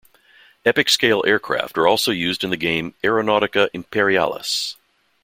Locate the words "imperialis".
3.71-4.75